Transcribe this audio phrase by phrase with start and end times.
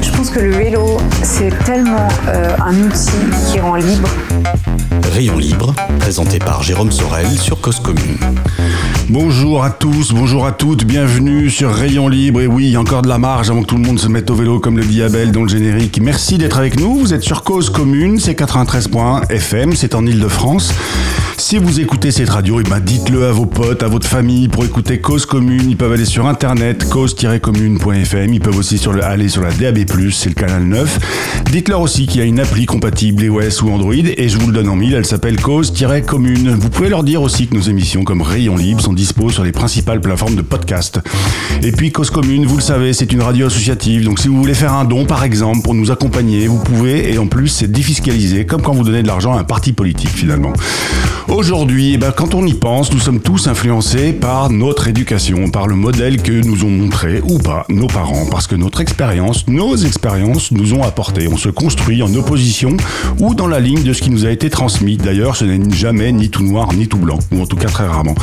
[0.00, 3.10] Je pense que le vélo, c'est tellement euh, un outil
[3.50, 4.08] qui rend libre.
[5.12, 8.16] Rayon libre, présenté par Jérôme Sorel sur Cause Commune.
[9.10, 12.40] Bonjour à tous, bonjour à toutes, bienvenue sur Rayon Libre.
[12.40, 14.08] Et oui, il y a encore de la marge avant que tout le monde se
[14.08, 16.00] mette au vélo comme le dit Abel dans le générique.
[16.00, 20.72] Merci d'être avec nous, vous êtes sur Cause Commune, c'est 93.1 FM, c'est en Ile-de-France.
[21.36, 24.64] Si vous écoutez cette radio, eh ben dites-le à vos potes, à votre famille pour
[24.64, 25.68] écouter Cause Commune.
[25.68, 28.32] Ils peuvent aller sur internet, cause-commune.fm.
[28.32, 29.80] Ils peuvent aussi aller sur la DAB+,
[30.12, 31.42] c'est le canal 9.
[31.50, 34.52] Dites-leur aussi qu'il y a une appli compatible iOS ou Android et je vous le
[34.52, 36.50] donne en mille, elle s'appelle Cause-Commune.
[36.50, 39.50] Vous pouvez leur dire aussi que nos émissions comme Rayon Libre sont dispo sur les
[39.50, 41.00] principales plateformes de podcast.
[41.60, 44.04] Et puis Cause Commune, vous le savez, c'est une radio associative.
[44.04, 47.18] Donc si vous voulez faire un don par exemple pour nous accompagner, vous pouvez et
[47.18, 50.52] en plus c'est défiscalisé comme quand vous donnez de l'argent à un parti politique finalement.
[51.28, 55.66] Aujourd'hui, eh ben, quand on y pense, nous sommes tous influencés par notre éducation, par
[55.66, 59.76] le modèle que nous ont montré ou pas nos parents, parce que notre expérience, nos
[59.76, 61.28] expériences nous ont apporté.
[61.28, 62.76] On se construit en opposition
[63.18, 64.91] ou dans la ligne de ce qui nous a été transmis.
[64.96, 67.86] D'ailleurs, ce n'est jamais ni tout noir ni tout blanc, ou en tout cas très
[67.86, 68.14] rarement.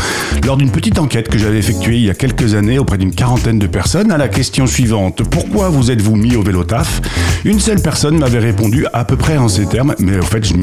[0.46, 3.60] Lors d'une petite enquête que j'avais effectuée il y a quelques années auprès d'une quarantaine
[3.60, 7.02] de personnes, à la question suivante pourquoi vous êtes-vous mis au vélo taf?
[7.46, 10.54] Une seule personne m'avait répondu à peu près en ces termes, mais au fait, je,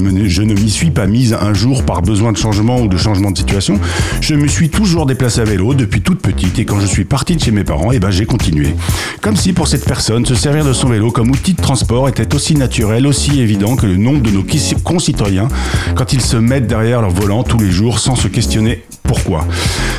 [0.43, 3.39] ne m'y suis pas mise un jour par besoin de changement ou de changement de
[3.39, 3.79] situation.
[4.21, 7.37] Je me suis toujours déplacé à vélo depuis toute petite et quand je suis parti
[7.37, 8.75] de chez mes parents, eh ben, j'ai continué.
[9.21, 12.35] Comme si pour cette personne, se servir de son vélo comme outil de transport était
[12.35, 14.45] aussi naturel, aussi évident que le nombre de nos
[14.85, 15.49] concitoyens
[15.97, 19.47] quand ils se mettent derrière leur volant tous les jours sans se questionner pourquoi?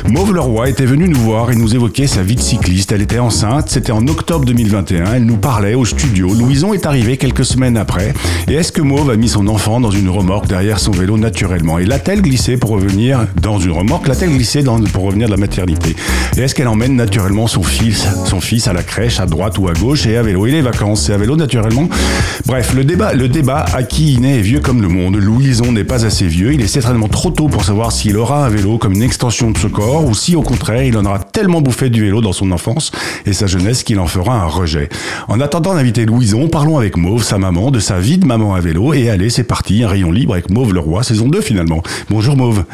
[0.08, 2.92] Mauve Leroy était venue nous voir et nous évoquait sa vie de cycliste.
[2.92, 6.32] Elle était enceinte, c'était en octobre 2021, elle nous parlait au studio.
[6.32, 8.14] Louison est arrivé quelques semaines après.
[8.48, 11.78] Et est-ce que Mauve a mis son enfant dans une remorque derrière son vélo naturellement?
[11.78, 14.08] Et l'a-t-elle glissé pour revenir dans une remorque?
[14.08, 15.96] L'a-t-elle glissé pour revenir de la maternité?
[16.36, 19.68] Et est-ce qu'elle emmène naturellement son fils, son fils à la crèche, à droite ou
[19.68, 20.46] à gauche et à vélo?
[20.46, 21.88] Et les vacances, c'est à vélo naturellement?
[22.46, 25.16] Bref, le débat, le débat à qui il est est vieux comme le monde.
[25.16, 28.48] Louison n'est pas assez vieux, il est certainement trop tôt pour savoir s'il aura un
[28.48, 31.90] vélo comme extension de ce corps ou si au contraire il en aura tellement bouffé
[31.90, 32.90] du vélo dans son enfance
[33.26, 34.88] et sa jeunesse qu'il en fera un rejet.
[35.28, 38.60] En attendant d'inviter Louison, parlons avec Mauve, sa maman, de sa vie de maman à
[38.60, 41.82] vélo et allez, c'est parti, un rayon libre avec Mauve Leroy, saison 2 finalement.
[42.10, 42.64] Bonjour Mauve.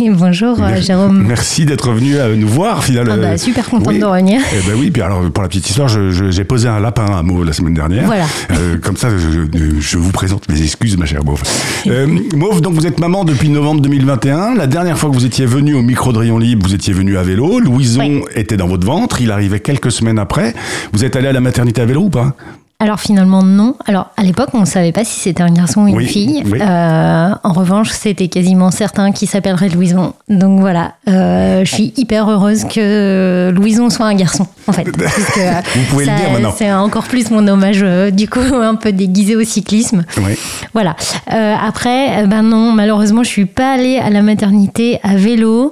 [0.00, 1.24] Et bonjour euh, Jérôme.
[1.26, 3.12] Merci d'être venu euh, nous voir finalement.
[3.14, 3.98] Ah bah, super contente Oui.
[3.98, 4.40] de revenir.
[4.52, 7.44] Eh ben oui, puis alors pour la petite histoire, j'ai posé un lapin à Mauve
[7.44, 8.06] la semaine dernière.
[8.06, 8.24] Voilà.
[8.52, 11.42] Euh, comme ça, je, vous présente mes excuses, ma chère Mauve.
[11.86, 14.54] Euh, Mauve, donc vous êtes maman depuis novembre 2021.
[14.54, 17.16] La dernière fois que vous étiez venu au micro de Rayon Libre, vous étiez venu
[17.16, 17.60] à vélo.
[17.60, 18.22] Louison Oui.
[18.34, 19.20] était dans votre ventre.
[19.20, 20.54] Il arrivait quelques semaines après.
[20.92, 22.34] Vous êtes allé à la maternité à vélo ou pas?
[22.82, 23.76] Alors finalement non.
[23.86, 26.42] Alors à l'époque on ne savait pas si c'était un garçon ou une Oui, fille.
[26.46, 26.58] oui.
[26.60, 30.14] Euh, en revanche c'était quasiment certain qu'il s'appellerait Louison.
[30.28, 34.84] Donc voilà, Euh, je suis hyper heureuse que Louison soit un garçon en fait.
[34.98, 36.52] Parce que, euh, Vous pouvez le dire maintenant.
[36.56, 40.04] C'est encore plus mon hommage euh, du coup un peu déguisé au cyclisme.
[40.18, 40.32] Oui.
[40.74, 40.96] Voilà.
[41.64, 45.70] Après, ben non, malheureusement, je suis pas allée à la maternité à vélo.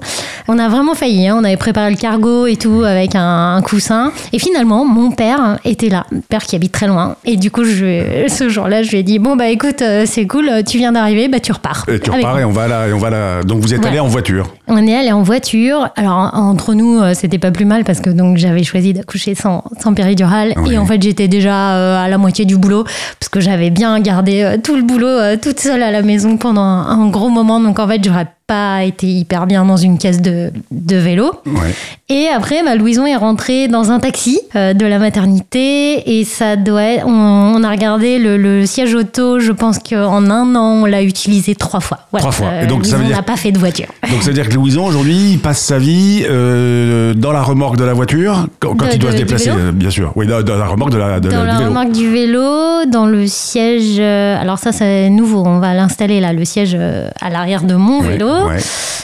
[0.49, 1.27] On a vraiment failli.
[1.29, 1.37] hein.
[1.41, 4.13] On avait préparé le cargo et tout avec un, un coussin.
[4.33, 7.00] Et finalement, mon père était là, père qui habite très loin.
[7.25, 10.27] Et du coup, je, ce jour-là, je lui ai dit bon bah écoute, euh, c'est
[10.27, 11.85] cool, tu viens d'arriver, bah tu repars.
[11.89, 13.43] Et tu repars et on va là, et on va là.
[13.43, 14.01] Donc vous êtes allé Ouais.
[14.01, 14.53] en voiture.
[14.69, 15.89] on est allé en voiture.
[15.97, 19.35] Alors en- entre nous, euh, c'était pas plus mal parce que donc j'avais choisi d'accoucher
[19.35, 20.75] sans, sans péridurale Ouais.
[20.75, 22.85] et en fait j'étais déjà euh, à la moitié du boulot
[23.19, 26.37] parce que j'avais bien gardé euh, tout le boulot euh, toute seule à la maison
[26.37, 27.61] pendant un, un gros moment.
[27.61, 31.31] Donc en fait j'aurais pas été hyper bien dans une caisse de, de vélo.
[31.47, 31.73] Ouais.
[32.09, 36.57] Et après, bah, Louison est rentré dans un taxi euh, de la maternité et ça
[36.57, 37.11] doit être- on,
[37.57, 41.55] on a regardé le, le siège auto, je pense qu'en un an, on l'a utilisé
[41.55, 41.99] trois fois.
[42.11, 42.23] Voilà.
[42.23, 42.63] Trois fois.
[42.63, 43.87] Et donc, ça veut Louison dire- n'a pas fait de voiture.
[44.11, 47.77] Donc ça veut dire que Louison aujourd'hui il passe sa vie euh, dans la remorque
[47.77, 50.13] de la voiture quand, De- il doit de- se déplacer, euh, bien sûr.
[50.17, 51.69] Oui, dans, dans la remorque de la, de la- Dans du la vélo.
[51.69, 53.99] remorque du vélo, dans le siège.
[54.01, 55.45] euh, alors, ça, c'est nouveau.
[55.47, 58.27] On va l'installer là, le siège euh, à l'arrière de mon Ouais, vélo.
[58.47, 58.61] Ouais.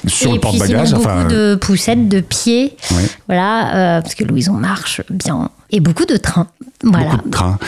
[0.07, 1.25] Sur et le porte-bagages, beaucoup enfin.
[1.25, 2.77] de poussettes, de pieds.
[2.93, 3.09] Ouais.
[3.27, 5.51] Voilà, euh, parce que Louison marche bien.
[5.71, 6.47] Et beaucoup de trains.
[6.83, 7.11] Voilà.
[7.11, 7.59] beaucoup de trains.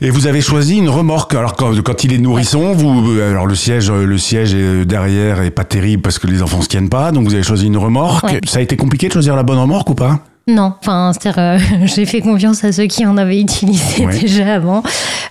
[0.00, 1.34] Et vous avez choisi une remorque.
[1.34, 4.84] Alors quand, quand il est nourrisson, vous, euh, alors le siège, euh, le siège est
[4.84, 7.12] derrière est pas terrible parce que les enfants se tiennent pas.
[7.12, 8.24] Donc vous avez choisi une remorque.
[8.24, 8.40] Ouais.
[8.46, 10.20] Ça a été compliqué de choisir la bonne remorque ou pas?
[10.46, 14.82] Non, enfin, c'est-à-dire, euh, j'ai fait confiance à ceux qui en avaient utilisé déjà avant.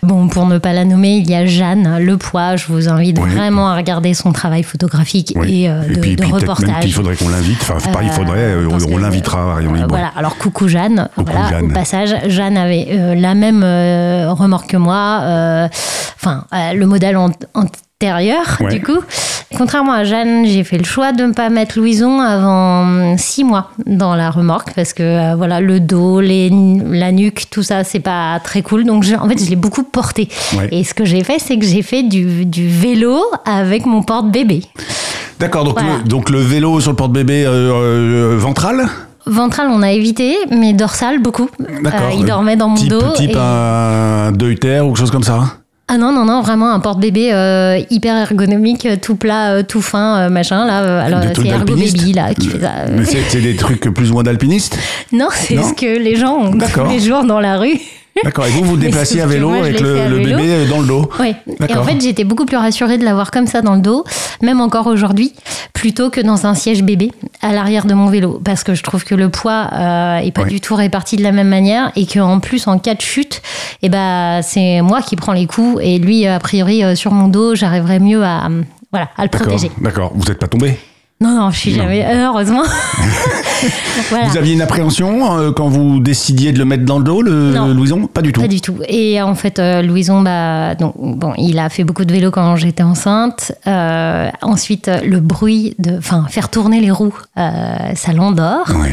[0.01, 2.55] Bon, pour ne pas la nommer, il y a Jeanne Lepoix.
[2.55, 5.63] Je vous invite vraiment à regarder son travail photographique Oui.
[5.65, 6.81] et euh, de, puis, de reportage.
[6.81, 7.59] qu'il faudrait qu'on l'invite.
[7.61, 9.85] Enfin, c'est pas il Euh, faudrait, euh, on, l'invitera euh.
[9.87, 11.07] Voilà, alors coucou Jeanne.
[11.15, 11.65] Coucou voilà, Jeanne.
[11.71, 15.19] Au passage, Jeanne avait euh, la même euh, remarque que moi.
[15.23, 15.67] euh,
[16.15, 17.29] Enfin, euh, le modèle an-
[18.59, 18.73] Ouais.
[18.73, 18.99] du coup.
[19.55, 23.43] Contrairement à Jeanne, j'ai fait le choix de ne pas mettre Louison avant hum, six
[23.43, 26.49] mois dans la remorque parce que euh, voilà, le dos, les,
[26.89, 28.83] la nuque, tout ça, c'est pas très cool.
[28.83, 30.27] Donc, je- en fait, je l'ai beaucoup porté.
[30.57, 30.69] Ouais.
[30.71, 34.63] Et ce que j'ai fait, c'est que j'ai fait du, du vélo avec mon porte-bébé.
[35.39, 35.97] D'accord, donc, Voilà.
[35.97, 38.87] le, donc le vélo sur le porte-bébé euh, euh, ventral?
[39.25, 41.47] Ventral, on a évité, mais dorsal, beaucoup.
[41.61, 43.11] Euh, il dormait dans mon type, dos.
[43.15, 44.35] Type et- un ou
[44.87, 45.39] quelque chose comme ça?
[45.89, 49.81] Ah non, non, non, vraiment un porte-bébé euh, hyper ergonomique, euh, tout plat, euh, tout
[49.81, 50.65] fin, euh, machin.
[50.65, 52.85] Là, euh, alors c'est Ergo Baby là qui fait ça.
[52.89, 54.77] Mais c'est des trucs plus ou moins d'alpinistes
[55.11, 57.79] Non, c'est ce que les gens ont tous les jours dans la rue.
[58.23, 60.17] D'accord, et vous vous déplaciez à vélo moi, avec le, vélo.
[60.17, 61.35] bébé dans le dos Oui.
[61.67, 64.05] Et en fait, j'étais beaucoup plus rassurée de l'avoir comme ça dans le dos,
[64.41, 65.33] même encore aujourd'hui,
[65.73, 67.11] plutôt que dans un siège bébé
[67.41, 70.45] à l'arrière de mon vélo, parce que je trouve que le poids euh, est pas
[70.45, 73.41] du tout réparti de la même manière et qu'en plus en cas de chute,
[73.81, 77.27] eh ben c'est moi qui prends les coups et lui a priori euh, sur mon
[77.27, 78.61] dos, j'arriverai mieux à euh,
[78.91, 79.71] voilà à le D'accord, protéger.
[79.81, 80.11] d'accord.
[80.15, 80.77] Vous n'êtes pas tombé?
[81.23, 81.83] Non, non, je suis Non.
[81.83, 82.05] jamais.
[82.05, 82.63] euh, Heureusement.
[84.09, 84.27] voilà.
[84.27, 87.53] Vous aviez une appréhension euh, quand vous décidiez de le mettre dans le dos, le.
[87.73, 88.07] Louison?
[88.07, 88.41] Pas du tout.
[88.41, 88.75] Pas du tout.
[88.89, 92.55] Et en fait, euh, Louison, bah, donc, bon, il a fait beaucoup de vélo quand
[92.57, 93.53] j'étais enceinte.
[93.67, 97.41] Euh, ensuite, euh, le bruit de, enfin, faire tourner les roues, euh,
[97.95, 98.69] ça l'endort.
[98.81, 98.91] Ouais.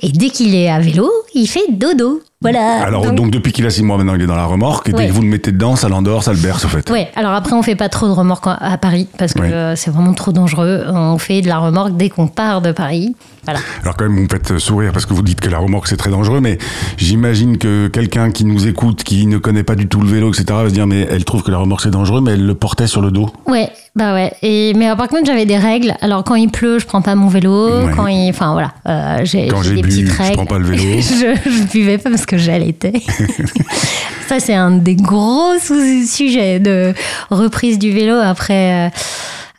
[0.00, 2.20] Et dès qu'il est à vélo, il fait dodo.
[2.44, 2.84] Voilà.
[2.84, 4.98] Alors, donc, depuis qu'il a six mois maintenant, il est dans la remorque, et dès
[4.98, 5.06] Ouais.
[5.08, 6.88] que vous le mettez dedans, ça l'endort, ça le berce, au fait.
[6.90, 9.76] Ouais, alors après, on fait pas trop de remorques à- Paris parce que Ouais.
[9.76, 10.84] c'est vraiment trop dangereux.
[10.88, 13.16] On fait de la remorque dès qu'on part de Paris.
[13.44, 13.60] Voilà.
[13.82, 15.96] Alors quand même, vous me faites sourire parce que vous dites que la remorque c'est
[15.96, 16.58] très dangereux, mais
[16.96, 20.44] j'imagine que quelqu'un qui nous écoute, qui ne connaît pas du tout le vélo, etc.,
[20.50, 22.86] va se dire mais elle trouve que la remorque c'est dangereux, mais elle le portait
[22.86, 23.30] sur le dos.
[23.46, 24.32] Ouais, bah ouais.
[24.42, 25.94] Et, mais par contre, j'avais des règles.
[26.00, 27.84] Alors, quand il pleut, je prends pas mon vélo.
[27.86, 27.92] Ouais.
[27.94, 30.34] Quand il, enfin voilà, euh, j'ai Quand j'ai j'ai des bu, petites je règles.
[30.36, 30.82] prends pas le vélo.
[31.00, 32.92] je, je buvais pas parce que j'allaitais.
[34.28, 36.94] Ça, c'est un des gros sous-sujets de
[37.30, 38.86] reprise du vélo après.
[38.86, 38.90] euh,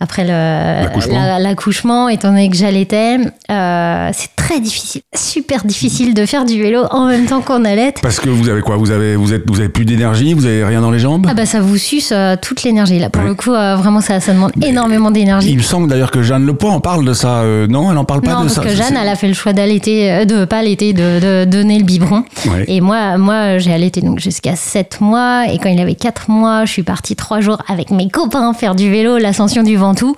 [0.05, 1.13] après le- L'accouchement.
[1.15, 3.17] la- l'accouchement, étant donné que j'allaitais,
[3.51, 7.93] euh, c'est très difficile, super difficile de faire du vélo en même temps qu'on allait.
[8.01, 8.77] Parce que vous avez quoi?
[8.77, 11.25] Vous avez vous êtes vous avez plus d'énergie, vous avez rien dans les jambes?
[11.29, 13.09] Ah bah ça vous suce euh, toute l'énergie là.
[13.09, 13.29] Pour Ouais.
[13.29, 15.49] le coup, euh, vraiment ça, ça demande énormément d'énergie.
[15.51, 17.39] Il me semble d'ailleurs que Jeanne Lepoix en parle de ça.
[17.39, 18.61] euh, non, elle en parle pas non, de parce ça.
[18.61, 21.83] que Jeanne, elle a fait le choix d'allaiter, de pas allaiter, de, de donner le
[21.83, 22.23] biberon.
[22.45, 22.65] Ouais.
[22.67, 25.45] Et moi, moi, j'ai allaité donc jusqu'à 7 mois.
[25.51, 28.75] Et quand il avait 4 mois, je suis partie 3 jours avec mes copains faire
[28.75, 30.15] du vélo, l'ascension du Ventoux.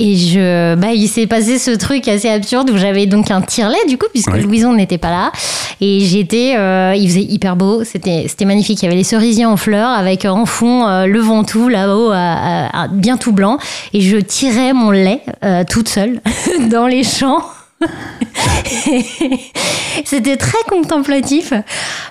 [0.00, 3.84] Et je, bah, il s'est passé ce truc assez absurde où j'avais donc un tire-lait,
[3.88, 4.28] du coup, puisque.
[4.44, 5.32] Louison n'était pas là.
[5.80, 7.82] Et j'étais, euh, il faisait hyper beau.
[7.84, 8.80] C'était, c'était magnifique.
[8.80, 12.16] Il y avait les cerisiers en fleurs avec en fond euh, le Ventoux là-haut, à-
[12.16, 13.58] à- à- bien tout blanc.
[13.92, 16.20] Et je tirais mon lait euh, toute seule
[16.70, 17.42] dans les champs.
[20.04, 21.52] C'était très contemplatif.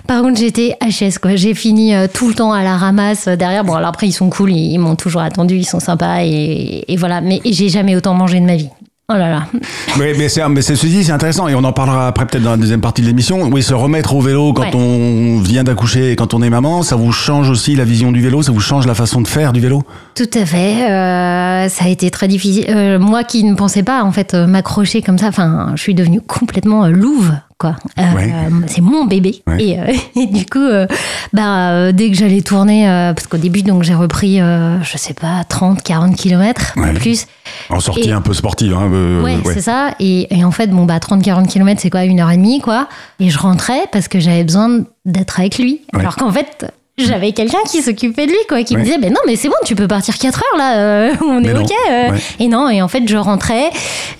[0.06, 1.36] Par contre, j'étais HS, quoi.
[1.36, 3.64] J'ai fini euh, tout le temps à la ramasse euh, derrière.
[3.64, 6.84] Bon, alors après, ils sont cool, ils, ils m'ont toujours attendu, ils sont sympas et,
[6.88, 7.20] et voilà.
[7.20, 8.68] Mais j'ai jamais autant mangé de ma vie.
[9.10, 9.46] Oh là là.
[9.98, 12.50] Mais, mais c'est mais c'est ceci, c'est intéressant et on en parlera après peut-être dans
[12.50, 13.40] la deuxième partie de l'émission.
[13.50, 14.74] Oui, se remettre au vélo quand Ouais.
[14.74, 18.20] on vient d'accoucher et quand on est maman, ça vous change aussi la vision du
[18.20, 19.82] vélo, ça vous change la façon de faire du vélo?
[20.18, 20.90] Tout à fait.
[20.90, 22.64] euh, ça a été très difficile.
[22.68, 25.94] Euh, moi qui ne pensais pas en fait euh, m'accrocher comme ça, enfin, je suis
[25.94, 27.34] devenue complètement louve.
[27.56, 27.76] Quoi.
[27.98, 28.32] Euh, Ouais.
[28.66, 29.42] c'est mon bébé.
[29.46, 29.62] Ouais.
[29.62, 29.78] Et,
[30.20, 30.64] et du coup,
[31.32, 35.82] bah, dès que j'allais tourner, parce qu'au début, donc j'ai repris, je sais pas, 30,
[35.82, 36.92] 40 kilomètres, Ouais.
[36.94, 37.26] plus.
[37.70, 38.74] En sortie Et- un peu sportive.
[38.74, 39.90] Hein, Ouais, c'est ça.
[40.00, 42.88] Et, et en fait, bon, bah, 30-40 km, c'est quoi Une heure et demie, quoi.
[43.20, 45.80] Et je rentrais parce que j'avais besoin d'être avec lui.
[45.94, 46.64] Alors qu'en fait,
[46.98, 48.80] j'avais quelqu'un qui s'occupait de lui, quoi, qui Ouais.
[48.80, 51.40] me disait, ben non, mais c'est bon, tu peux partir 4 heures, là, euh, on
[51.40, 51.62] Mais est non.
[51.62, 51.70] OK.
[51.90, 52.10] euh.
[52.10, 52.18] Ouais.
[52.40, 53.70] Et non, et en fait, je rentrais,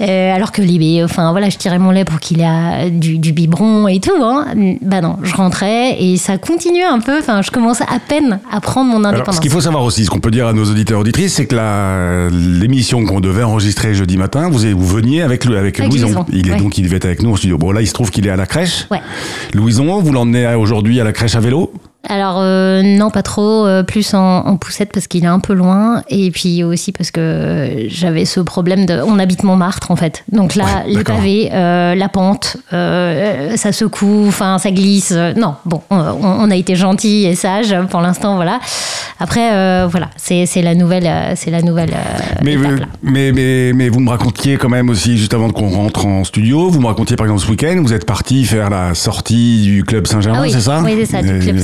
[0.01, 3.33] euh, alors que lui, enfin, voilà, je tirais mon lait pour qu'il ait du, du
[3.33, 4.47] biberon et tout, hein.
[4.83, 7.19] Bah non, je rentrais et ça continuait un peu.
[7.19, 9.37] Enfin, je commençais à peine à prendre mon Alors, indépendance.
[9.37, 11.57] ce qu'il faut savoir aussi, ce qu'on peut dire à nos auditeurs auditrices, c'est que
[11.57, 16.07] la- l'émission qu'on devait enregistrer jeudi matin, vous, vous veniez avec, le, avec, Avec Louison.
[16.09, 16.59] Louison, Il est ouais.
[16.59, 17.59] donc il devait être avec nous au studio.
[17.59, 18.87] Bon là, il se trouve qu'il est à la crèche.
[18.91, 19.01] Ouais.
[19.55, 21.73] Louison, vous l'emmenez aujourd'hui à la crèche à vélo?
[22.09, 25.53] Alors euh, non, pas trop, euh, plus en, en poussette parce qu'il est un peu
[25.53, 29.01] loin et puis aussi parce que j'avais ce problème de...
[29.07, 30.25] On habite Montmartre en fait.
[30.33, 35.13] Donc là, Ouais, les pavés, euh, la pente, ça secoue, enfin ça glisse.
[35.37, 38.61] Non, bon, on, on a été gentil et sage pour l'instant, voilà.
[39.21, 41.91] Après, voilà, c'est la nouvelle, c'est la nouvelle.
[42.43, 45.71] Mais, étape, vous- mais, mais, mais vous me racontiez quand même aussi, juste avant qu'on
[45.71, 48.95] rentre en studio, vous me racontiez par exemple ce week-end, vous êtes parti faire la
[48.95, 50.81] sortie du Club Saint-Germain, Ah oui, c'est ça?
[50.85, 51.59] Oui, c'est ça, du Club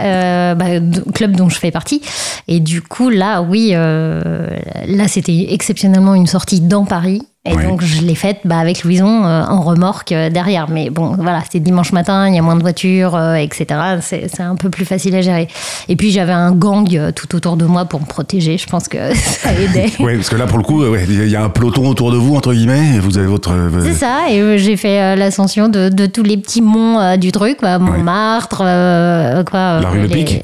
[0.00, 0.66] Euh, bah,
[1.14, 2.02] club dont je fais partie.
[2.48, 4.48] Et du coup, là, oui, euh,
[4.86, 7.22] là, c'était exceptionnellement une sortie dans Paris.
[7.46, 10.68] Et donc, je l'ai faite bah, avec Louison euh, en remorque euh, derrière.
[10.68, 13.66] Mais bon, voilà, c'était dimanche matin, il y a moins de voitures, euh, etc.
[14.02, 15.48] C'est c'est un peu plus facile à gérer.
[15.88, 18.58] Et puis, j'avais un gang euh, tout autour de moi pour me protéger.
[18.58, 19.90] Je pense que ça aidait.
[20.00, 22.18] Oui, parce que là, pour le coup, ouais, il y a un peloton autour de
[22.18, 23.54] vous, entre guillemets, et vous avez votre...
[23.84, 27.78] C'est ça, et j'ai fait l'ascension de, de tous les petits monts du truc, quoi,
[27.78, 29.80] Montmartre, quoi.
[29.80, 30.42] La rue Le Pic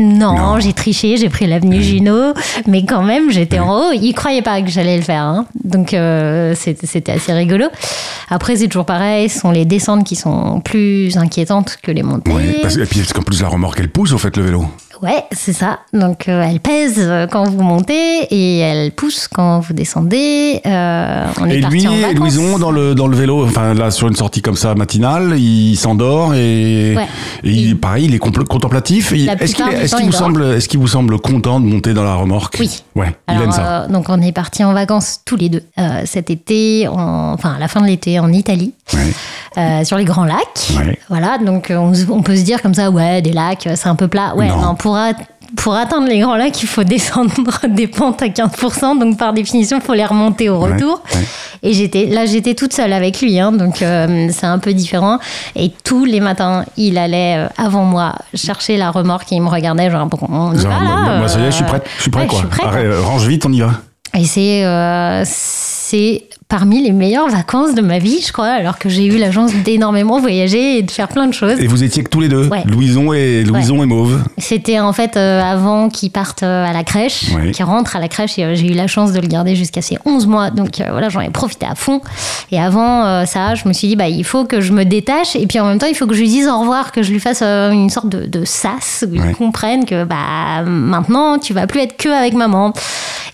[0.00, 0.60] non, Non.
[0.60, 2.34] j'ai triché, j'ai pris l'avenue Junot,
[2.66, 3.92] mais quand même, j'étais en haut.
[3.92, 5.46] Ils croyaient pas que j'allais le faire, hein.
[5.64, 7.66] donc euh, c'était assez rigolo.
[8.30, 12.30] Après, c'est toujours pareil, ce sont les descentes qui sont plus inquiétantes que les montées.
[12.32, 14.64] Ouais, parce, et puis parce qu'en plus la remorque elle pousse au fait le vélo.
[15.02, 15.80] Ouais, c'est ça.
[15.92, 20.60] Donc euh, elle pèse euh, quand vous montez et elle pousse quand vous descendez.
[20.64, 22.14] Euh, on est Et parti lui, en vacances.
[22.14, 25.74] Louison, dans le, dans le vélo, enfin là sur une sortie comme ça matinale, il
[25.76, 27.06] s'endort et, Ouais.
[27.42, 29.12] et il, Il- pareil, il est contemplatif.
[29.12, 30.14] Est-ce qu'il est, vous dort.
[30.20, 32.58] semble, est-ce qu'il vous semble content de monter dans la remorque?
[32.60, 32.70] Oui.
[32.94, 33.82] Ouais, il Alors, aime ça.
[33.84, 37.54] euh, donc on est parti en vacances tous les deux euh, cet été, en- enfin
[37.54, 39.00] à la fin de l'été en Italie, Ouais.
[39.58, 40.70] euh, sur les grands lacs.
[40.76, 40.98] Ouais.
[41.08, 41.76] Voilà, donc euh,
[42.10, 44.34] on, peut se dire comme ça, ouais, des lacs, c'est un peu plat.
[44.36, 44.56] Ouais, Non.
[44.58, 44.98] non, pour,
[45.56, 47.32] pour atteindre les grands lacs, il faut descendre
[47.68, 51.02] des pentes à 15%, donc par définition, il faut les remonter au retour.
[51.14, 51.20] ouais.
[51.64, 55.18] Et j'étais là, j'étais toute seule avec lui, hein, donc euh, c'est un peu différent.
[55.54, 59.48] Et tous les matins, il allait euh, avant moi chercher la remorque et il me
[59.48, 61.84] regardait genre, bon, on y Genre, va là ça y est, je suis euh, prête,
[61.96, 62.38] je suis prêt ouais, quoi.
[62.40, 62.66] Je suis prête.
[62.66, 63.70] Arrête, range vite, on y va.
[64.14, 68.90] Et c'est euh, c'est parmi les meilleures vacances de ma vie, je crois, alors que
[68.90, 71.58] j'ai eu la chance d'énormément voyager et de faire plein de choses.
[71.58, 72.62] Et vous étiez que tous les deux, Ouais.
[72.66, 74.20] Louison et Louison et Mauve.
[74.36, 77.52] C'était en fait euh, avant qu'il parte euh, à la crèche, Oui.
[77.52, 78.38] qu'il rentre à la crèche.
[78.38, 80.50] Et euh, j'ai eu la chance de le garder jusqu'à ses 11 mois.
[80.50, 82.02] Donc euh, voilà, j'en ai profité à fond.
[82.50, 85.34] Et avant ça, je me suis dit, bah, il faut que je me détache.
[85.36, 87.12] Et puis en même temps, il faut que je lui dise au revoir, que je
[87.12, 89.28] lui fasse une sorte de, de sas, où Ouais.
[89.30, 92.74] il comprenne que bah, maintenant, tu vas plus être que avec maman.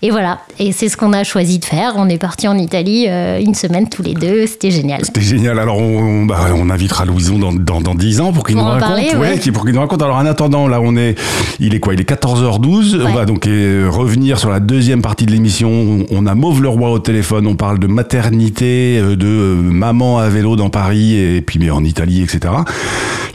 [0.01, 0.39] Et voilà.
[0.59, 1.95] Et c'est ce qu'on a choisi de faire.
[1.97, 4.45] On est parti en Italie euh, une semaine tous les deux.
[4.47, 5.01] C'était génial.
[5.03, 5.59] C'était génial.
[5.59, 8.63] Alors, on, on- bah, on invitera Louison dans, dans, dans 10 ans pour qu'il nous
[8.63, 8.79] raconte.
[8.87, 9.37] parler, ouais.
[9.39, 10.01] qui- pour qu'il nous raconte.
[10.01, 11.15] Alors, en attendant, là, on est,
[11.59, 11.93] il est quoi?
[11.93, 12.97] Il est 14h12.
[13.01, 13.13] On Ouais.
[13.13, 16.05] va donc euh, revenir sur la deuxième partie de l'émission.
[16.11, 17.47] On, a Mauve le Roi au téléphone.
[17.47, 21.83] On parle de maternité, euh, de maman à vélo dans Paris et puis mais en
[21.83, 22.53] Italie, etc.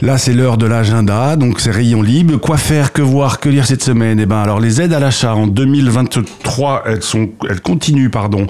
[0.01, 1.35] Là, c'est l'heure de l'agenda.
[1.35, 2.37] Donc, c'est rayon libre.
[2.37, 4.19] Quoi faire, que voir, que lire cette semaine?
[4.19, 8.45] Eh ben, alors, les aides à l'achat en 2023, elles sont, elles continuent, pardon.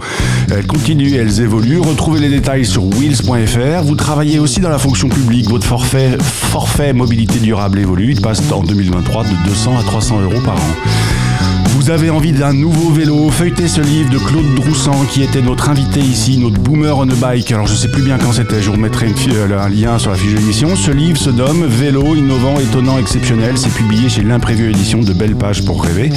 [0.51, 1.79] Elles continuent, elles évoluent.
[1.79, 3.84] Retrouvez les détails sur wheels.fr.
[3.84, 5.50] Vous travaillez aussi dans la fonction publique.
[5.50, 8.12] Votre forfait, forfait mobilité durable évolue.
[8.12, 11.64] Il passe en 2023 de 200 à 300 euros par an.
[11.86, 15.70] Vous avez envie d'un nouveau vélo Feuilletez ce livre de Claude Droussan qui était notre
[15.70, 17.51] invité ici, notre boomer on a bike.
[17.51, 20.18] Alors je sais plus bien quand c'était, je vous remettrai euh, un lien sur la
[20.18, 20.75] fiche de l'émission.
[20.75, 23.60] Ce livre se nomme Vélo, innovant, étonnant, exceptionnel.
[23.60, 26.10] C'est publié chez l'Imprévu Édition de Belles Pages pour rêver.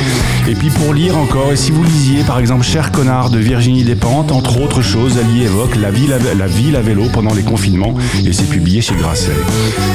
[0.48, 3.84] Et puis pour lire encore, et si vous lisiez par exemple Cher connard de Virginie
[3.84, 7.94] Despentes, entre autres choses, elle y évoque la ville, à, la vélo pendant les confinements
[8.24, 9.36] et c'est publié chez Grasset.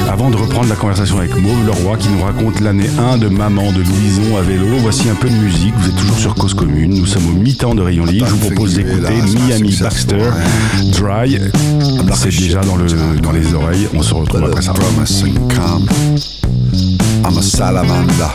[0.08, 3.72] Avant de reprendre la conversation avec Mauve Leroy qui nous raconte l'année 1 de Maman
[3.72, 5.63] de Louison à vélo, voici un peu de musique.
[5.72, 6.94] Vous êtes toujours sur Cause Commune.
[6.94, 8.26] Nous sommes au mi-temps de Rayon Libre.
[8.26, 10.30] Je vous propose d'écouter Miami Baxter,
[10.92, 11.38] Dry.
[12.14, 12.86] C'est déjà dans, le,
[13.20, 13.88] dans les oreilles.
[13.94, 14.74] On se retrouve après ça.
[17.26, 18.30] I'm a salamander,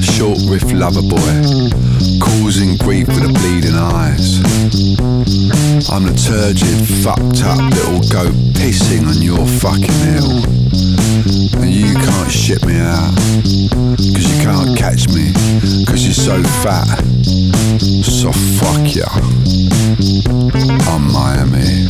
[0.00, 1.70] short riff lover boy,
[2.20, 4.38] causing grief with the bleeding eyes.
[5.90, 10.93] I'm the turgid, fucked up little goat pissing on your fucking hill.
[11.14, 15.32] And you can't ship me out, cause you can't catch me,
[15.86, 16.98] cause you're so fat.
[18.02, 19.06] So fuck ya.
[20.90, 21.86] I'm Miami.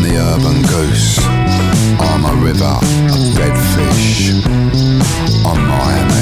[0.00, 1.18] I'm the urban goose.
[2.00, 4.32] I'm a river, a dead fish.
[5.44, 6.19] I'm Miami.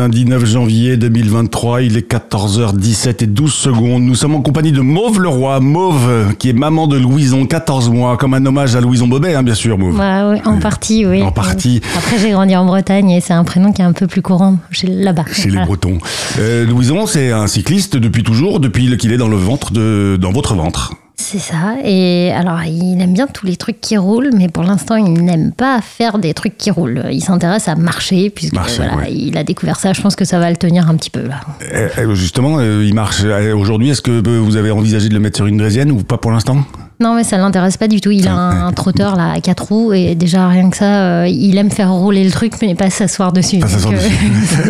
[0.00, 4.02] Lundi 9 janvier 2023, il est 14h17 et 12 secondes.
[4.02, 8.16] Nous sommes en compagnie de Mauve Leroy, Mauve, qui est maman de Louison, 14 mois,
[8.16, 9.98] comme un hommage à Louison Bobet, hein, bien sûr, Mauve.
[9.98, 11.22] Ouais, en partie, oui.
[11.22, 11.82] En partie.
[11.98, 14.56] Après, j'ai grandi en Bretagne et c'est un prénom qui est un peu plus courant
[14.70, 15.26] chez- là-bas.
[15.30, 15.58] Chez les.
[15.66, 15.98] Bretons.
[16.38, 20.32] Euh, Louison, c'est un cycliste depuis toujours, depuis qu'il est dans le ventre de, dans
[20.32, 20.94] votre ventre.
[21.22, 21.76] C'est ça.
[21.84, 25.52] Et alors, il aime bien tous les trucs qui roulent, mais pour l'instant, il n'aime
[25.52, 27.04] pas faire des trucs qui roulent.
[27.12, 29.12] Il s'intéresse à marcher, puisque Marcher, voilà, ouais.
[29.12, 29.92] il a découvert ça.
[29.92, 31.40] Je pense que ça va le tenir un petit peu là.
[31.72, 33.22] Euh, euh, justement, euh, il marche
[33.54, 33.90] aujourd'hui.
[33.90, 36.64] Est-ce que vous avez envisagé de le mettre sur une draisienne ou pas pour l'instant?
[37.00, 38.10] Non, mais ça l'intéresse pas du tout.
[38.10, 41.26] Il a un, un trotteur là à quatre roues et déjà rien que ça, euh,
[41.28, 43.58] il aime faire rouler le truc, mais pas s'asseoir dessus.
[43.58, 44.14] Pas s'asseoir Donc, dessus.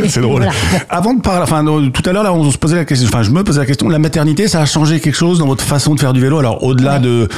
[0.08, 0.42] C'est drôle.
[0.42, 0.52] voilà.
[0.88, 3.22] Avant de parler, enfin, euh, tout à l'heure, là, on se posait la question, enfin,
[3.24, 5.94] je me posais la question, la maternité, ça a changé quelque chose dans votre façon
[5.96, 6.38] de faire du vélo?
[6.38, 7.28] Alors, au-delà de,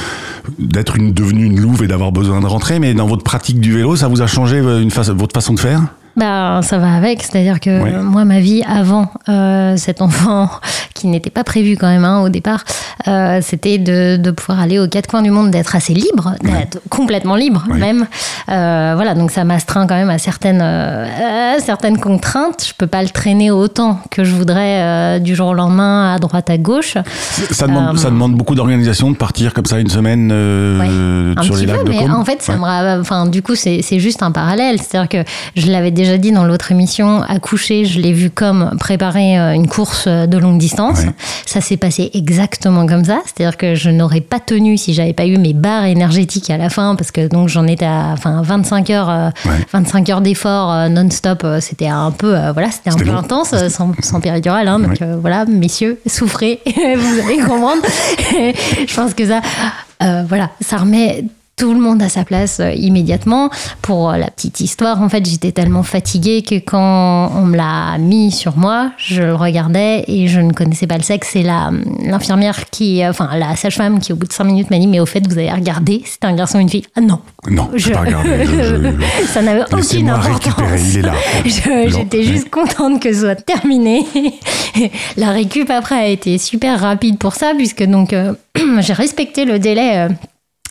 [0.59, 3.73] d'être une, devenue une louve et d'avoir besoin de rentrer, mais dans votre pratique du
[3.73, 5.81] vélo, ça vous a changé euh, une fa- votre façon de faire?
[6.15, 7.91] Bah, ça va avec, c'est-à-dire que Ouais.
[8.03, 10.49] moi, ma vie avant euh, cet enfant,
[10.93, 12.63] qui n'était pas prévu quand même hein, au départ,
[13.07, 16.79] euh, c'était de, de pouvoir aller aux quatre coins du monde, d'être assez libre, d'être
[16.89, 17.79] complètement libre Ouais.
[17.79, 18.05] même.
[18.49, 22.63] Euh, voilà, donc ça m'astreint quand même à certaines, à certaines contraintes.
[22.67, 26.49] Je peux pas le traîner autant que je voudrais du jour au lendemain, à droite,
[26.49, 26.97] à gauche.
[27.51, 31.55] Ça demande, ça demande beaucoup d'organisation de partir comme ça une semaine euh, Un sur
[31.55, 32.13] les petit lacs peu, de mais Côme.
[32.13, 34.77] en fait, ça me enfin, du coup, c'est c'est juste un parallèle.
[34.79, 35.23] C'est-à-dire que
[35.55, 39.67] je l'avais déjà dit dans l'autre émission, accoucher, je l'ai vu comme préparer euh, une
[39.67, 40.99] course de longue distance.
[40.99, 41.11] Ouais.
[41.45, 43.21] Ça s'est passé exactement comme ça.
[43.25, 46.69] C'est-à-dire que je n'aurais pas tenu si j'avais pas eu mes barres énergétiques à la
[46.69, 49.65] fin, parce que donc j'en étais à, enfin, 25 heures, euh, Ouais.
[49.71, 51.43] 25 heures d'effort euh, non-stop.
[51.43, 53.17] euh, C'était un peu, euh, voilà, c'était un peu long.
[53.17, 54.67] intense, euh, sans, sans péridurale.
[54.67, 54.97] Hein, donc Ouais.
[55.03, 57.81] euh, voilà, messieurs, souffrez, vous allez comprendre.
[58.87, 59.41] je pense que ça,
[60.01, 61.25] euh, voilà, ça remet
[61.63, 63.49] tout le monde à sa place euh, immédiatement.
[63.81, 67.97] Pour euh, la petite histoire, en fait, j'étais tellement fatiguée que quand on me l'a
[67.99, 71.29] mis sur moi, je le regardais et je ne connaissais pas le sexe.
[71.31, 71.71] C'est la
[72.05, 74.99] l'infirmière qui, euh, enfin la sage-femme qui, au bout de cinq minutes, m'a dit "Mais
[74.99, 77.91] au fait, vous avez regardé C'était un garçon ou une fille Ah non, Non, je
[77.93, 78.45] pas regardé.
[78.45, 80.97] Je- je- ça n'avait aucune importance.
[81.45, 84.05] J'étais juste contente que ce soit terminé.
[85.17, 88.33] La récup après a été super rapide pour ça, puisque donc euh,
[88.79, 89.91] j'ai respecté le délai.
[89.95, 90.09] euh,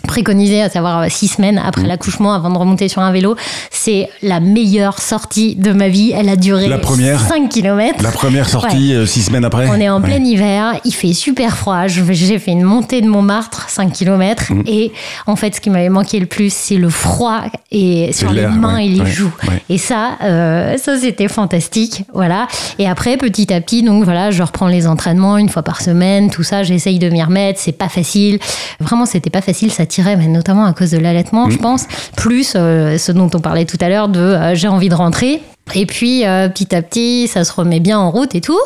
[0.06, 3.36] préconisé, à savoir euh, six semaines après l'accouchement, avant de remonter sur un vélo.
[3.70, 6.12] C'est la meilleure sortie de ma vie.
[6.14, 8.02] Elle a duré La première 5 km.
[8.02, 10.08] La première sortie euh, six semaines après On est en Ouais.
[10.08, 11.86] plein hiver, il fait super froid.
[11.86, 14.52] J'ai fait une montée de Montmartre, 5 km.
[14.52, 14.62] Mm.
[14.66, 14.92] Et
[15.26, 18.76] en fait, ce qui m'avait manqué le plus, c'est le froid et sur les mains
[18.76, 19.32] ouais, et les joues.
[19.68, 22.04] Et ça, euh, ça c'était fantastique.
[22.12, 22.48] Voilà.
[22.78, 26.30] Et après, petit à petit, donc voilà, je reprends les entraînements une fois par semaine,
[26.30, 26.62] tout ça.
[26.62, 27.60] J'essaye de m'y remettre.
[27.60, 28.38] C'est pas facile.
[28.80, 29.70] Vraiment, c'était pas facile.
[29.70, 31.50] Ça mais notamment à cause de l'allaitement, Mm.
[31.50, 31.84] je pense.
[32.16, 35.42] Plus euh, ce dont on parlait tout à l'heure de euh, j'ai envie de rentrer.
[35.74, 38.58] Et puis euh, petit à petit, ça se remet bien en route et tout.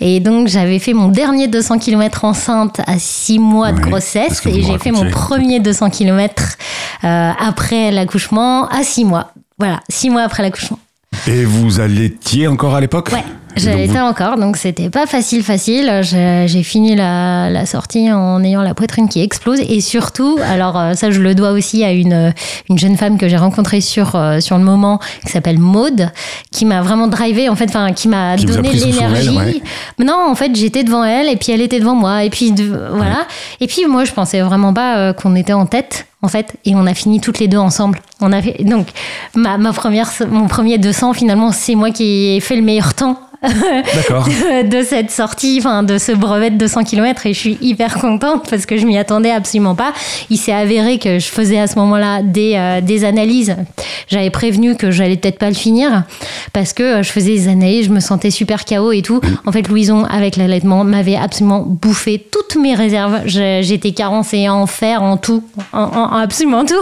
[0.00, 4.62] Et donc j'avais fait mon dernier 200 km enceinte à 6 mois de grossesse et
[4.62, 6.56] j'ai fait mon premier 200 km
[7.02, 9.32] après l'accouchement à 6 mois.
[9.58, 10.78] Voilà, 6 mois après l'accouchement.
[11.26, 13.10] Et vous allaitiez encore à l'époque?
[13.12, 13.24] Ouais,
[13.56, 16.00] J'allaitais vous- encore, donc c'était pas facile, facile.
[16.02, 19.60] J'ai fini la, la sortie en ayant la poitrine qui explose.
[19.60, 22.32] Et surtout, alors euh, ça, je le dois aussi à une,
[22.68, 26.10] une jeune femme que j'ai rencontrée sur, euh, sur le moment, qui s'appelle Maude,
[26.52, 29.28] qui m'a vraiment drivé, en fait, enfin, qui m'a donné l'énergie.
[29.98, 30.04] ouais.
[30.04, 32.88] Non, en fait, j'étais devant elle, et puis elle était devant moi, et puis de-
[32.92, 33.26] voilà.
[33.60, 36.06] Et puis moi, je pensais vraiment pas euh, qu'on était en tête.
[36.22, 38.00] En fait, et on a fini toutes les deux ensemble.
[38.20, 38.88] On a fait, donc,
[39.36, 43.20] ma, ma première, mon premier 200, finalement, c'est moi qui ai fait le meilleur temps.
[44.70, 48.48] de, cette sortie, enfin de ce brevet de 200 km et je suis hyper contente
[48.50, 49.92] parce que je m'y attendais absolument pas.
[50.30, 53.56] Il s'est avéré que je faisais à ce moment-là des, euh, des analyses.
[54.08, 56.04] J'avais prévenu que j'allais peut-être pas le finir
[56.52, 59.20] parce que euh, je faisais des analyses, je me sentais super KO et tout.
[59.44, 63.20] En fait, Louison, avec l'allaitement, m'avait absolument bouffé toutes mes réserves.
[63.26, 66.74] J'étais carencée en fer, en tout, en, en- en absolument tout.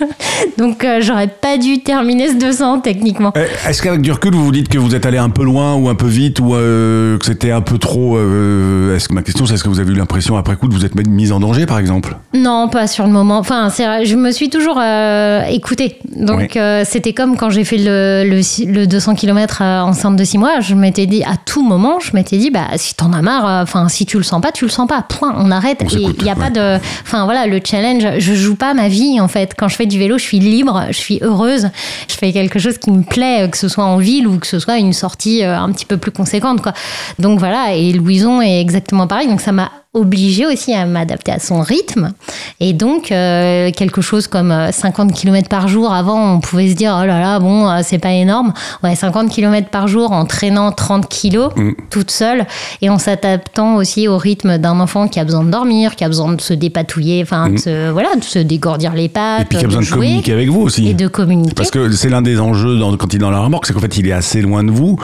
[0.58, 3.32] Donc, euh, j'aurais pas dû terminer ce 200 techniquement.
[3.66, 5.88] Est-ce qu'avec du recul, vous vous dites que vous êtes allé un peu loin ou
[5.88, 9.46] un peu vite ou euh, que c'était un peu trop euh, Est-ce que ma question,
[9.46, 11.66] c'est est-ce que vous avez eu l'impression après coup de vous être mise en danger,
[11.66, 12.16] par exemple?
[12.34, 13.38] Non, pas sur le moment.
[13.38, 15.98] Enfin, c'est je me suis toujours euh, écoutée.
[16.16, 16.48] Donc, Oui.
[16.56, 20.60] euh, c'était comme quand j'ai fait le, le, le 200 km enceinte de 6 mois.
[20.60, 23.88] Je m'étais dit, à tout moment, je m'étais dit, bah, si t'en as marre, enfin,
[23.88, 25.02] si tu le sens pas, tu le sens pas.
[25.02, 25.82] Point, on arrête.
[25.84, 26.76] On Et il n'y a pas de.
[27.02, 29.54] Enfin, voilà, le challenge, je joue pas ma vie, en fait.
[29.56, 31.68] Quand je fais du vélo, je suis libre, je suis heureuse.
[32.08, 34.58] Je fais quelque chose qui me plaît, que ce soit en ville ou que ce
[34.58, 36.72] soit une sortie un petit peu plus conséquente, quoi.
[37.18, 37.74] Donc, voilà.
[37.74, 39.28] Et Louison est exactement pareil.
[39.28, 42.12] Donc, ça m'a obligée aussi à m'adapter à son rythme.
[42.60, 45.92] Et donc, euh, quelque chose comme euh, 50 km par jour.
[45.92, 48.52] Avant, on pouvait se dire, oh là là, bon, euh, c'est pas énorme.
[48.84, 51.72] Ouais, 50 km par jour en traînant 30 kilos, Mm.
[51.90, 52.46] toute seule,
[52.82, 56.08] et en s'adaptant aussi au rythme d'un enfant qui a besoin de dormir, qui a
[56.08, 59.42] besoin de se dépatouiller, enfin, de se, voilà, de se dégourdir les pattes, Mm.
[59.42, 60.88] Et puis qui a besoin de, communiquer avec vous aussi.
[60.88, 61.54] et de communiquer.
[61.54, 63.80] Parce que c'est l'un des enjeux dans- quand il est dans la remorque, c'est qu'en
[63.80, 64.98] fait il est assez loin de vous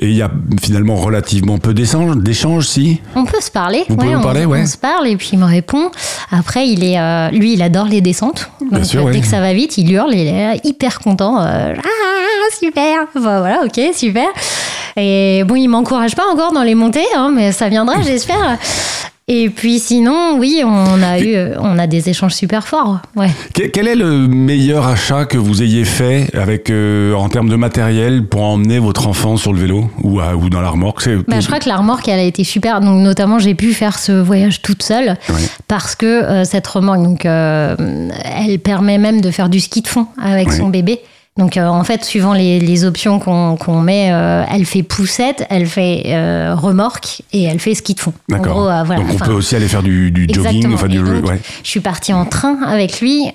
[0.00, 3.00] et il y a finalement relativement peu d'échanges, si?
[3.16, 3.84] On peut se parler.
[3.88, 5.90] Vous ouais, on, se parle et puis il me répond.
[6.30, 8.50] Après, il est, euh, lui, il adore les descentes.
[8.70, 9.12] Donc, sûr, euh, ouais.
[9.12, 11.40] dès que ça va vite, il hurle, il est hyper content.
[11.40, 13.06] euh, ah, super.
[13.16, 14.26] Enfin, voilà, ok, super.
[14.96, 18.58] Et bon, il m'encourage pas encore dans les montées, hein, mais ça viendra, j'espère.
[19.30, 23.00] Et puis sinon, oui, on a eu, euh, on a des échanges super forts.
[23.14, 23.28] Ouais.
[23.54, 27.56] Que- Quel est le meilleur achat que vous ayez fait avec euh, en termes de
[27.56, 31.40] matériel pour emmener votre enfant sur le vélo ou, à- ou dans la remorque Bah,
[31.40, 32.80] je crois que la remorque, elle a été super.
[32.80, 35.16] Donc, notamment, j'ai pu faire ce voyage toute seule
[35.68, 37.76] parce que euh, cette remorque, donc, euh,
[38.24, 41.00] elle permet même de faire du ski de fond avec son bébé.
[41.38, 45.66] Donc, euh, en fait, suivant les, les options qu'on met, euh, elle fait poussette, elle
[45.66, 48.12] fait euh, remorque et elle fait ski de fond.
[48.28, 48.64] D'accord.
[48.84, 48.96] voilà.
[48.96, 51.40] Donc on Enfin, peut aussi aller faire du, du jogging, enfin du donc, ouais.
[51.62, 53.30] Je suis partie en train avec lui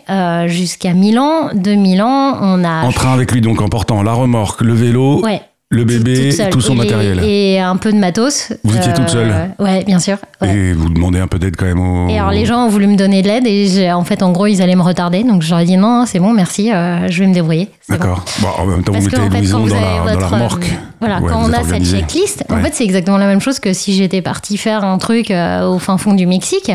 [0.48, 1.50] jusqu'à Milan.
[1.54, 5.22] De Milan, on a en train avec lui donc en portant la remorque, le vélo,
[5.24, 5.42] Ouais.
[5.74, 7.20] Le bébé, tout son Et matériel.
[7.24, 8.52] Et un peu de matos.
[8.52, 10.18] Euh, Vous étiez toute seule Ouais, bien sûr.
[10.42, 10.56] ouais.
[10.56, 12.08] Et vous demandez un peu d'aide quand même au.
[12.10, 14.32] Et alors les gens ont voulu me donner de l'aide et j'ai- en fait en
[14.32, 17.28] gros ils allaient me retarder donc j'aurais dit non c'est bon merci euh, je vais
[17.28, 17.70] me débrouiller.
[17.90, 17.96] bon.
[17.96, 18.24] D'accord.
[18.40, 19.86] Bon, en même temps, Parce vous que mettez en fait, Louison quand vous dans, avez
[19.86, 20.72] la, dans la votre, remorque.
[21.06, 23.60] Voilà, Ouais, quand vous on a cette checklist, en fait, c'est exactement la même chose
[23.60, 26.72] que si j'étais partie faire un truc euh, au fin fond du Mexique.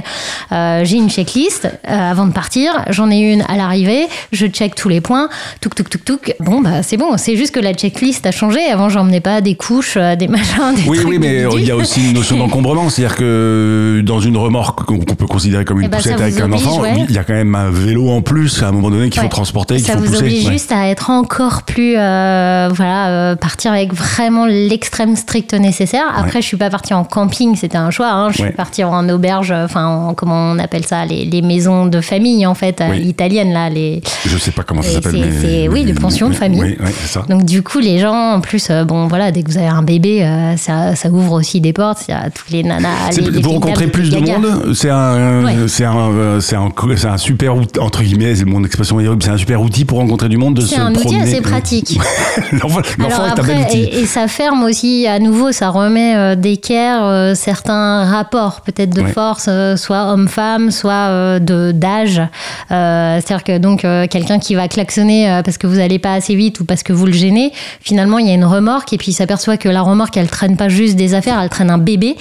[0.52, 4.74] Euh, j'ai une checklist euh, avant de partir, j'en ai une à l'arrivée, je check
[4.74, 5.28] tous les points,
[5.62, 6.34] touk touk touk touk.
[6.40, 8.60] Bon bah c'est bon, c'est juste que la checklist a changé.
[8.70, 11.08] Avant, j'emmenais pas des couches, des machins, des Oui, trucs.
[11.08, 14.98] oui, mais il y a aussi une notion d'encombrement, c'est-à-dire que dans une remorque qu'on
[14.98, 17.04] peut considérer comme une Eh ben, ça poussette avec vous un oblige, enfant, ouais.
[17.08, 19.28] il y a quand même un vélo en plus à un moment donné qu'il faut
[19.28, 20.18] transporter, qu'il Ça faut vous pousser.
[20.22, 20.52] oblige Ouais.
[20.52, 26.04] juste à être encore plus, voilà, partir avec vraiment l'extrême strict nécessaire.
[26.16, 28.11] Après, je suis pas partie en camping, c'était un choix.
[28.11, 28.31] hein.
[28.31, 28.48] Je Ouais.
[28.48, 32.00] suis partie en auberge, euh, enfin, en- comment on appelle ça, les, les maisons de
[32.00, 33.00] famille en fait, à Oui.
[33.00, 34.02] l'italienne là, les.
[34.26, 36.61] Je sais pas comment ça s'appelle, mais oui, les pensions de famille.
[36.61, 37.24] Oui, oui, c'est ça.
[37.28, 39.83] Donc du coup, les gens, en plus, euh, bon voilà, dès que vous avez un
[39.83, 42.00] bébé, euh, ça, ça ouvre aussi des portes.
[42.09, 42.88] Il y a tous les nanas.
[43.16, 45.54] Les- les vous rencontrez plus de monde, c'est un, Ouais.
[45.68, 49.31] c'est un, euh, c'est un, super outil, entre guillemets, c'est mon expression est horrible, c'est
[49.31, 51.98] un super outil pour rencontrer du monde C'est un outil assez pratique.
[52.52, 53.78] L'enfant est un bel outil.
[53.78, 58.90] et, et ça ferme aussi à nouveau, ça remet euh, d'équerre euh, certains rapports peut-être
[58.90, 62.22] de force, euh, soit homme-femme, soit de d'âge.
[62.68, 66.64] C'est-à-dire que donc quelqu'un qui va klaxonner parce que vous n'allez pas assez vite ou
[66.64, 69.56] parce que vous le gênez, finalement il y a une remorque et puis il s'aperçoit
[69.56, 72.16] que la remorque elle traîne pas juste des affaires, elle traîne un bébé.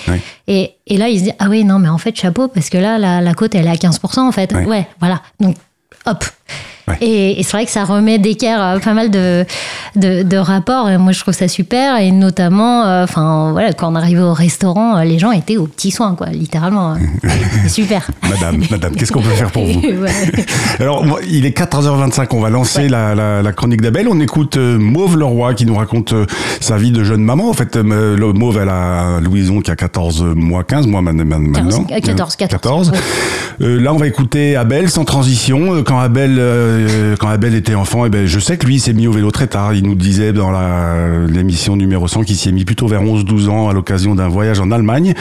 [0.47, 2.78] Et, et là il se dit ah oui non mais en fait chapeau parce que
[2.78, 4.54] là la, la côte elle est à 15% en fait.
[4.54, 5.56] Ouais voilà donc
[6.06, 6.26] hop.
[6.88, 6.97] Ouais.
[7.02, 9.45] Et, et c'est vrai que ça remet d'équerre euh, pas mal de,
[9.95, 10.89] de, de rapports.
[10.89, 11.97] Et moi, je trouve ça super.
[12.00, 13.06] Et notamment, euh,
[13.52, 16.95] voilà, quand on arrivait au restaurant, euh, les gens étaient aux petits soins, quoi, littéralement.
[17.63, 18.10] C'est super.
[18.30, 20.12] Madame, madame, qu'est-ce qu'on peut faire pour vous Ouais.
[20.80, 24.08] Alors, il est 14h25, on va lancer la, la, la chronique d'Abel.
[24.10, 26.13] On écoute Mauve Leroy qui nous raconte
[26.62, 27.50] sa vie de jeune maman.
[27.50, 31.52] En fait, Mauve, elle a Louison qui a 14 mois, 15 mois maintenant.
[31.52, 32.91] 15, euh, 14, 14.
[32.91, 32.91] 14.
[33.62, 35.84] Euh, là, on va écouter Abel sans transition.
[35.84, 36.38] Quand Abel,
[36.78, 39.12] euh, quand Abel était enfant, eh ben, je sais que lui, il s'est mis au
[39.12, 39.74] vélo très tard.
[39.74, 40.52] Il nous disait dans
[41.28, 44.60] l'émission numéro 100 qu'il s'y est mis plutôt vers 11-12 ans à l'occasion d'un voyage
[44.60, 45.13] en Allemagne.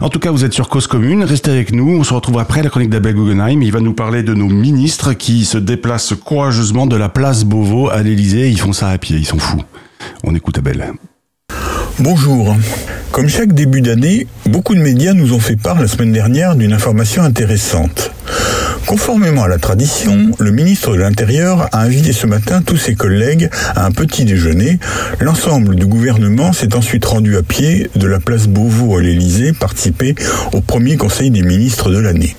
[0.00, 1.24] En tout cas, vous êtes sur Cause Commune.
[1.24, 1.98] Restez avec nous.
[1.98, 3.62] On se retrouve après la chronique d'Abel Guggenheim.
[3.62, 7.88] Il va nous parler de nos ministres qui se déplacent courageusement de la place Beauvau
[7.88, 8.50] à l'Élysée.
[8.50, 9.16] Ils font ça à pied.
[9.18, 9.62] Ils sont fous.
[10.24, 10.92] On écoute Abel.
[12.00, 12.54] Bonjour.
[13.10, 16.72] Comme chaque début d'année, beaucoup de médias nous ont fait part la semaine dernière d'une
[16.72, 18.12] information intéressante.
[18.88, 23.50] Conformément à la tradition, le ministre de l'Intérieur a invité ce matin tous ses collègues
[23.76, 24.78] à un petit déjeuner.
[25.20, 30.14] L'ensemble du gouvernement s'est ensuite rendu à pied de la place Beauvau à l'Élysée, participer
[30.54, 32.34] au premier conseil des ministres de l'année.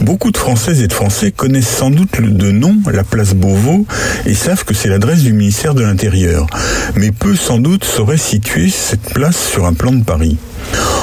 [0.00, 3.86] Beaucoup de Françaises et de Français connaissent sans doute de nom la place Beauvau
[4.26, 6.46] et savent que c'est l'adresse du ministère de l'Intérieur.
[6.94, 10.36] Mais peu sans doute sauraient situer cette place sur un plan de Paris.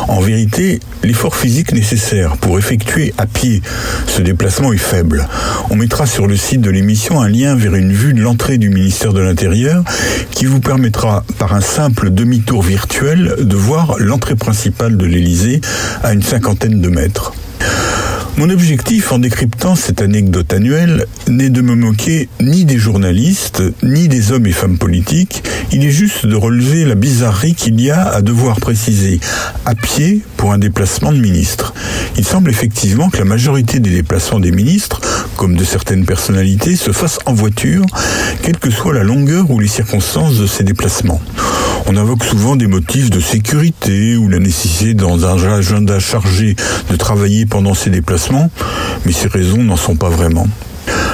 [0.07, 3.61] En vérité, l'effort physique nécessaire pour effectuer à pied
[4.07, 5.27] ce déplacement est faible.
[5.69, 8.69] On mettra sur le site de l'émission un lien vers une vue de l'entrée du
[8.69, 9.83] ministère de l'Intérieur
[10.31, 15.61] qui vous permettra par un simple demi-tour virtuel de voir l'entrée principale de l'Élysée
[16.03, 17.33] à une cinquantaine de mètres.
[18.37, 24.07] Mon objectif en décryptant cette anecdote annuelle n'est de me moquer ni des journalistes, ni
[24.07, 28.07] des hommes et femmes politiques, il est juste de relever la bizarrerie qu'il y a
[28.07, 29.19] à devoir préciser
[29.65, 31.75] à pied pour un déplacement de ministre.
[32.17, 34.99] Il semble effectivement que la majorité des déplacements des ministres,
[35.37, 37.85] comme de certaines personnalités, se fassent en voiture,
[38.41, 41.21] quelle que soit la longueur ou les circonstances de ces déplacements.
[41.85, 46.55] On invoque souvent des motifs de sécurité ou la nécessité dans un agenda chargé
[46.89, 48.49] de travailler pendant ces déplacements,
[49.05, 50.47] mais ces raisons n'en sont pas vraiment.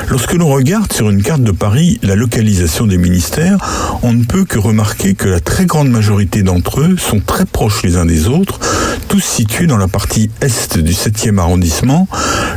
[0.09, 3.57] Lorsque l'on regarde sur une carte de Paris la localisation des ministères,
[4.01, 7.83] on ne peut que remarquer que la très grande majorité d'entre eux sont très proches
[7.83, 8.59] les uns des autres,
[9.09, 12.07] tous situés dans la partie est du 7e arrondissement,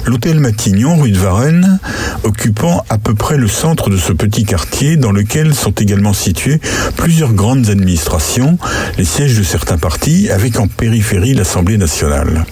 [0.04, 1.78] l'hôtel Matignon, rue de Varennes,
[2.24, 6.60] occupant à peu près le centre de ce petit quartier dans lequel sont également situées
[6.98, 8.58] plusieurs grandes administrations,
[8.98, 12.44] les sièges de certains partis, avec en périphérie l'Assemblée nationale.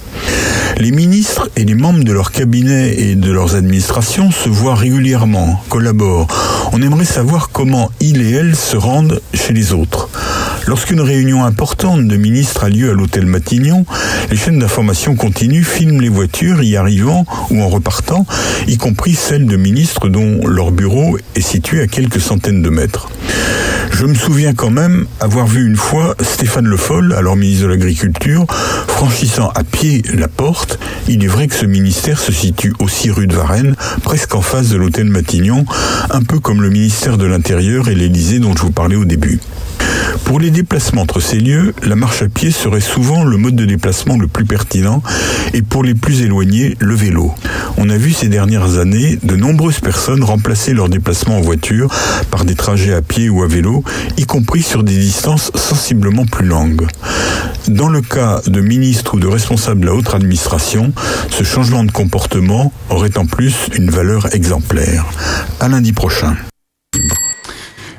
[0.79, 5.63] Les ministres et les membres de leur cabinet et de leurs administrations se voient régulièrement,
[5.69, 6.27] collaborent.
[6.73, 10.09] On aimerait savoir comment ils et elles se rendent chez les autres.
[10.71, 13.85] Lorsqu'une réunion importante de ministres a lieu à l'hôtel Matignon,
[14.31, 18.25] les chaînes d'information continue filment les voitures y arrivant ou en repartant,
[18.69, 23.11] y compris celles de ministres dont leur bureau est situé à quelques centaines de mètres.
[23.91, 27.71] Je me souviens quand même avoir vu une fois Stéphane Le Foll, alors ministre de
[27.71, 28.47] l'Agriculture,
[28.87, 30.79] franchissant à pied la porte.
[31.09, 34.69] Il est vrai que ce ministère se situe aussi rue de Varennes, presque en face
[34.69, 35.65] de l'hôtel Matignon,
[36.11, 39.41] un peu comme le ministère de l'Intérieur et l'Élysée dont je vous parlais au début.
[40.25, 43.65] Pour les déplacements entre ces lieux, la marche à pied serait souvent le mode de
[43.65, 45.03] déplacement le plus pertinent
[45.55, 47.33] et pour les plus éloignés, le vélo.
[47.77, 51.93] On a vu ces dernières années de nombreuses personnes remplacer leurs déplacements en voiture
[52.31, 53.85] par des trajets à pied ou à vélo,
[54.17, 56.87] y compris sur des distances sensiblement plus longues.
[57.69, 60.93] Dans le cas de ministres ou de responsables de la haute administration,
[61.31, 65.07] ce changement de comportement aurait en plus une valeur exemplaire.
[65.61, 66.37] À lundi prochain.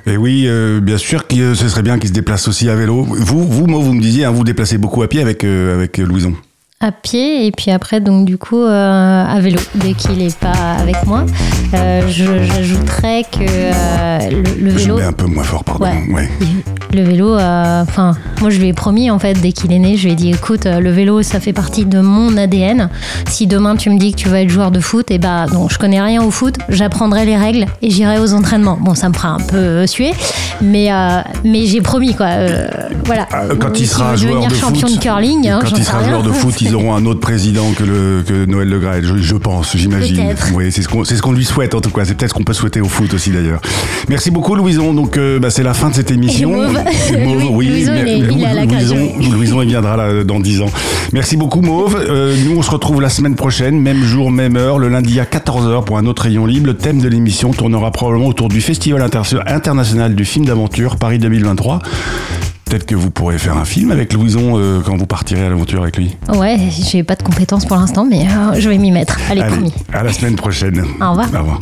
[0.06, 3.04] Et oui, euh, bien sûr que ce serait bien qu'ils se déplacent aussi à vélo.
[3.04, 5.76] Vous, vous, moi, vous me disiez, hein, vous vous déplacez beaucoup à pied avec, euh,
[5.76, 6.36] avec Louison.
[6.82, 10.52] À pied et puis après donc du coup euh, à vélo dès qu'il est pas
[10.80, 11.26] avec moi.
[11.74, 14.98] Euh, J'ajouterais que euh, le, le Je vélo.
[14.98, 15.86] mets un peu moins fort, pardon.
[15.86, 16.04] Ouais.
[16.14, 16.30] Ouais.
[16.94, 20.06] Le vélo, enfin, moi je lui ai promis en fait dès qu'il est né, je
[20.06, 22.90] lui ai dit écoute, le vélo ça fait partie de mon ADN.
[23.30, 25.70] Si demain tu me dis que tu vas être joueur de foot, et bah non,
[25.70, 28.78] je connais rien au foot, j'apprendrai les règles et j'irai aux entraînements.
[28.82, 30.12] Bon, ça me fera un peu suer,
[30.62, 30.90] mais
[31.46, 32.28] mais j'ai promis quoi.
[33.06, 33.28] voilà.
[33.36, 35.84] Euh, Quand il sera joueur devenir de champion foot, de curling, hein, quand j'en il
[35.86, 39.04] sera joueur de foot, ils auront un autre président que, le, que Noël Le Graët,
[39.04, 40.34] je, je pense, j'imagine.
[40.54, 42.06] Oui, c'est ce qu'on ce qu'on lui souhaite en tout cas.
[42.06, 43.60] C'est peut-être ce qu'on peut souhaiter au foot aussi d'ailleurs.
[44.08, 44.94] Merci beaucoup Louison.
[44.94, 46.52] Donc euh, bah, c'est la fin de cette émission.
[46.52, 46.80] Mauve.
[47.14, 48.66] Et Mauve, Louis- oui, Louison, mais- il la
[49.32, 50.70] Louison, il viendra là dans 10 ans.
[51.14, 51.98] Merci beaucoup Mauve.
[52.10, 55.26] Euh, nous on se retrouve la semaine prochaine, même jour, même heure, le lundi à
[55.26, 56.68] 14h pour un autre rayon libre.
[56.68, 61.20] Le thème de l'émission tournera probablement autour du Festival inter- international du film d'aventure Paris
[61.20, 61.80] 2023.
[62.72, 65.82] Peut-être que vous pourrez faire un film avec Louison euh, quand vous partirez à l'aventure
[65.82, 66.16] avec lui.
[66.30, 69.20] Ouais, j'ai pas de compétences pour l'instant, mais euh, je vais m'y mettre.
[69.30, 69.74] Allez, Allez, promis.
[69.92, 70.80] à la semaine prochaine.
[71.02, 71.28] Au revoir.
[71.34, 71.60] Au revoir.